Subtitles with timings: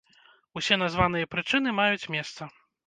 [0.61, 2.53] Усе названыя прычыны маюць месца.